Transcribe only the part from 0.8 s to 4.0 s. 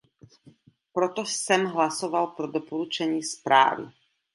Proto jsem hlasoval pro doporučení zprávy.